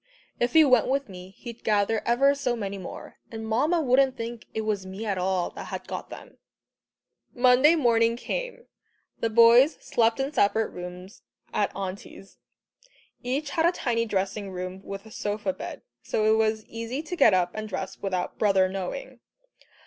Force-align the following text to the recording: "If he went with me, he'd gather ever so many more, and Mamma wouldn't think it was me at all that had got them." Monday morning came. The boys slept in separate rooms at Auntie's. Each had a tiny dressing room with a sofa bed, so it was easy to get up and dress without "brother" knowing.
"If 0.39 0.53
he 0.53 0.65
went 0.65 0.87
with 0.87 1.09
me, 1.09 1.29
he'd 1.37 1.63
gather 1.63 2.01
ever 2.07 2.33
so 2.33 2.55
many 2.55 2.79
more, 2.79 3.19
and 3.31 3.45
Mamma 3.47 3.83
wouldn't 3.83 4.17
think 4.17 4.47
it 4.51 4.61
was 4.61 4.83
me 4.83 5.05
at 5.05 5.19
all 5.19 5.51
that 5.51 5.65
had 5.65 5.87
got 5.87 6.09
them." 6.09 6.37
Monday 7.35 7.75
morning 7.75 8.17
came. 8.17 8.65
The 9.19 9.29
boys 9.29 9.77
slept 9.79 10.19
in 10.19 10.33
separate 10.33 10.69
rooms 10.71 11.21
at 11.53 11.71
Auntie's. 11.75 12.39
Each 13.21 13.51
had 13.51 13.67
a 13.67 13.71
tiny 13.71 14.07
dressing 14.07 14.49
room 14.49 14.81
with 14.83 15.05
a 15.05 15.11
sofa 15.11 15.53
bed, 15.53 15.83
so 16.01 16.25
it 16.25 16.35
was 16.35 16.65
easy 16.65 17.03
to 17.03 17.15
get 17.15 17.35
up 17.35 17.51
and 17.53 17.69
dress 17.69 17.99
without 17.99 18.39
"brother" 18.39 18.67
knowing. 18.67 19.19